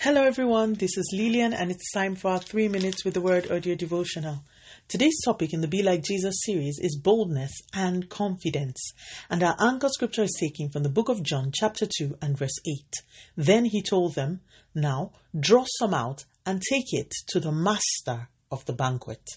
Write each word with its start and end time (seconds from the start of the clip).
Hello, 0.00 0.22
everyone. 0.22 0.74
This 0.74 0.96
is 0.96 1.12
Lillian, 1.12 1.52
and 1.52 1.72
it's 1.72 1.90
time 1.90 2.14
for 2.14 2.30
our 2.30 2.38
three 2.38 2.68
minutes 2.68 3.04
with 3.04 3.14
the 3.14 3.20
word 3.20 3.50
audio 3.50 3.74
devotional. 3.74 4.44
Today's 4.86 5.20
topic 5.24 5.52
in 5.52 5.60
the 5.60 5.66
Be 5.66 5.82
Like 5.82 6.04
Jesus 6.04 6.36
series 6.44 6.78
is 6.80 7.00
boldness 7.02 7.50
and 7.74 8.08
confidence, 8.08 8.92
and 9.28 9.42
our 9.42 9.56
anchor 9.58 9.88
scripture 9.88 10.22
is 10.22 10.36
taken 10.38 10.70
from 10.70 10.84
the 10.84 10.88
book 10.88 11.08
of 11.08 11.24
John, 11.24 11.50
chapter 11.52 11.84
2, 11.84 12.16
and 12.22 12.38
verse 12.38 12.54
8. 12.64 12.94
Then 13.36 13.64
he 13.64 13.82
told 13.82 14.14
them, 14.14 14.40
Now 14.72 15.14
draw 15.36 15.64
some 15.66 15.94
out 15.94 16.24
and 16.46 16.62
take 16.62 16.92
it 16.92 17.12
to 17.30 17.40
the 17.40 17.50
master 17.50 18.28
of 18.52 18.64
the 18.66 18.74
banquet. 18.74 19.28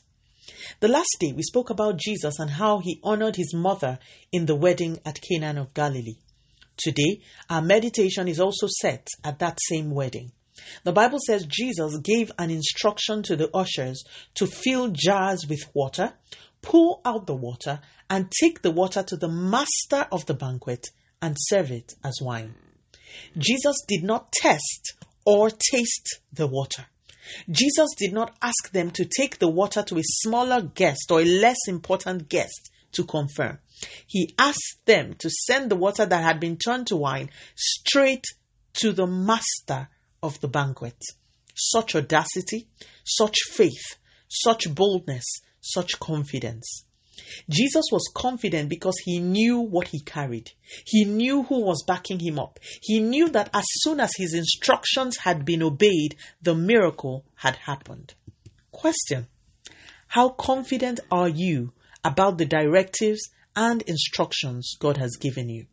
The 0.80 0.90
last 0.90 1.18
day 1.20 1.34
we 1.36 1.42
spoke 1.42 1.72
about 1.72 1.98
Jesus 1.98 2.38
and 2.38 2.52
how 2.52 2.82
he 2.84 3.00
honored 3.04 3.36
his 3.36 3.56
mother 3.56 3.98
in 4.32 4.46
the 4.46 4.56
wedding 4.56 5.00
at 5.08 5.22
Cana 5.28 5.60
of 5.60 5.74
Galilee. 5.74 6.20
Today, 6.78 7.22
our 7.50 7.64
meditation 7.64 8.28
is 8.28 8.40
also 8.40 8.68
set 8.80 9.08
at 9.24 9.40
that 9.40 9.58
same 9.68 9.90
wedding. 9.90 10.32
The 10.84 10.92
Bible 10.92 11.20
says 11.26 11.46
Jesus 11.46 11.98
gave 11.98 12.32
an 12.38 12.50
instruction 12.50 13.24
to 13.24 13.36
the 13.36 13.50
ushers 13.56 14.04
to 14.36 14.48
fill 14.48 14.90
jars 14.90 15.48
with 15.48 15.70
water, 15.74 16.14
pour 16.62 17.02
out 17.06 17.28
the 17.28 17.36
water, 17.36 17.82
and 18.10 18.32
take 18.32 18.62
the 18.62 18.72
water 18.72 19.04
to 19.04 19.18
the 19.18 19.30
master 19.30 20.08
of 20.12 20.26
the 20.26 20.34
banquet 20.34 20.88
and 21.22 21.36
serve 21.40 21.72
it 21.72 21.94
as 22.04 22.20
wine. 22.22 22.56
Jesus 23.38 23.78
did 23.88 24.04
not 24.04 24.32
test 24.32 24.94
or 25.26 25.50
taste 25.50 26.20
the 26.34 26.48
water. 26.48 26.86
Jesus 27.50 27.90
did 27.98 28.14
not 28.14 28.36
ask 28.42 28.72
them 28.72 28.92
to 28.92 29.06
take 29.06 29.40
the 29.40 29.48
water 29.50 29.84
to 29.84 29.98
a 29.98 30.04
smaller 30.04 30.62
guest 30.62 31.12
or 31.12 31.22
a 31.22 31.26
less 31.26 31.68
important 31.68 32.28
guest 32.30 32.72
to 32.94 33.04
confirm. 33.04 33.60
He 34.08 34.34
asked 34.38 34.80
them 34.86 35.16
to 35.20 35.30
send 35.30 35.70
the 35.72 35.76
water 35.76 36.06
that 36.06 36.24
had 36.24 36.40
been 36.40 36.58
turned 36.58 36.88
to 36.88 36.98
wine 36.98 37.30
straight 37.56 38.26
to 38.74 38.92
the 38.92 39.08
master 39.08 39.90
of 40.24 40.40
the 40.42 40.48
banquet. 40.48 41.02
Such 41.56 41.96
audacity, 41.96 42.68
such 43.04 43.36
faith, 43.50 43.98
such 44.30 44.74
boldness, 44.74 45.26
such 45.62 46.00
confidence. 46.00 46.86
Jesus 47.50 47.86
was 47.92 48.10
confident 48.16 48.70
because 48.70 48.96
he 49.04 49.20
knew 49.20 49.60
what 49.60 49.90
he 49.90 50.00
carried. 50.00 50.52
He 50.86 51.06
knew 51.06 51.44
who 51.44 51.64
was 51.64 51.84
backing 51.86 52.20
him 52.20 52.40
up. 52.40 52.60
He 52.82 53.00
knew 53.00 53.30
that 53.30 53.50
as 53.54 53.66
soon 53.68 54.00
as 54.00 54.12
his 54.16 54.34
instructions 54.34 55.18
had 55.18 55.46
been 55.46 55.62
obeyed, 55.62 56.16
the 56.42 56.56
miracle 56.56 57.26
had 57.36 57.56
happened. 57.58 58.14
Question 58.72 59.28
How 60.08 60.30
confident 60.30 61.00
are 61.12 61.30
you 61.30 61.74
about 62.04 62.38
the 62.38 62.46
directives 62.46 63.30
and 63.56 63.82
instructions 63.84 64.76
God 64.80 64.98
has 64.98 65.18
given 65.20 65.50
you? 65.50 65.68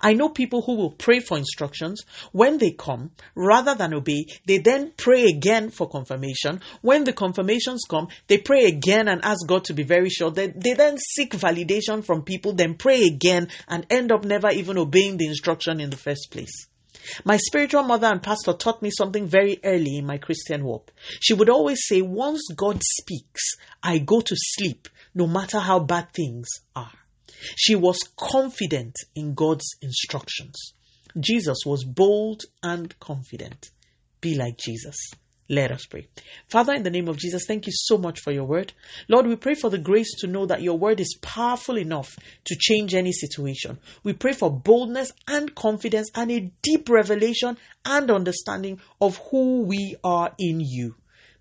I 0.00 0.14
know 0.14 0.28
people 0.28 0.62
who 0.62 0.76
will 0.76 0.90
pray 0.90 1.20
for 1.20 1.36
instructions. 1.36 2.02
When 2.32 2.58
they 2.58 2.72
come, 2.72 3.10
rather 3.34 3.74
than 3.74 3.94
obey, 3.94 4.26
they 4.46 4.58
then 4.58 4.92
pray 4.96 5.24
again 5.24 5.70
for 5.70 5.88
confirmation. 5.88 6.60
When 6.82 7.04
the 7.04 7.12
confirmations 7.12 7.82
come, 7.88 8.08
they 8.26 8.38
pray 8.38 8.64
again 8.64 9.08
and 9.08 9.24
ask 9.24 9.46
God 9.46 9.64
to 9.64 9.74
be 9.74 9.82
very 9.82 10.10
sure. 10.10 10.30
They, 10.30 10.48
they 10.48 10.74
then 10.74 10.98
seek 10.98 11.32
validation 11.32 12.04
from 12.04 12.22
people, 12.22 12.52
then 12.52 12.74
pray 12.74 13.02
again 13.04 13.48
and 13.68 13.86
end 13.90 14.12
up 14.12 14.24
never 14.24 14.50
even 14.50 14.78
obeying 14.78 15.16
the 15.16 15.26
instruction 15.26 15.80
in 15.80 15.90
the 15.90 15.96
first 15.96 16.30
place. 16.30 16.66
My 17.24 17.36
spiritual 17.36 17.82
mother 17.82 18.06
and 18.06 18.22
pastor 18.22 18.54
taught 18.54 18.82
me 18.82 18.90
something 18.90 19.26
very 19.26 19.60
early 19.62 19.98
in 19.98 20.06
my 20.06 20.18
Christian 20.18 20.64
walk. 20.64 20.92
She 21.20 21.34
would 21.34 21.50
always 21.50 21.80
say, 21.86 22.00
Once 22.00 22.42
God 22.56 22.80
speaks, 22.82 23.42
I 23.82 23.98
go 23.98 24.20
to 24.20 24.34
sleep, 24.36 24.88
no 25.14 25.26
matter 25.26 25.60
how 25.60 25.80
bad 25.80 26.12
things 26.12 26.48
are. 26.74 26.92
She 27.56 27.74
was 27.74 27.98
confident 28.16 28.96
in 29.14 29.34
God's 29.34 29.76
instructions. 29.82 30.74
Jesus 31.18 31.58
was 31.64 31.84
bold 31.84 32.42
and 32.62 32.98
confident. 32.98 33.70
Be 34.20 34.34
like 34.34 34.58
Jesus. 34.58 34.96
Let 35.48 35.72
us 35.72 35.84
pray. 35.84 36.08
Father, 36.48 36.72
in 36.72 36.84
the 36.84 36.90
name 36.90 37.06
of 37.06 37.18
Jesus, 37.18 37.44
thank 37.46 37.66
you 37.66 37.72
so 37.74 37.98
much 37.98 38.20
for 38.20 38.32
your 38.32 38.46
word. 38.46 38.72
Lord, 39.08 39.26
we 39.26 39.36
pray 39.36 39.54
for 39.54 39.68
the 39.68 39.78
grace 39.78 40.14
to 40.20 40.26
know 40.26 40.46
that 40.46 40.62
your 40.62 40.78
word 40.78 41.00
is 41.00 41.18
powerful 41.20 41.76
enough 41.76 42.16
to 42.46 42.56
change 42.58 42.94
any 42.94 43.12
situation. 43.12 43.78
We 44.02 44.14
pray 44.14 44.32
for 44.32 44.50
boldness 44.50 45.12
and 45.28 45.54
confidence 45.54 46.10
and 46.14 46.30
a 46.30 46.50
deep 46.62 46.88
revelation 46.88 47.58
and 47.84 48.10
understanding 48.10 48.80
of 49.02 49.18
who 49.30 49.64
we 49.64 49.96
are 50.02 50.32
in 50.38 50.60
you. 50.60 50.94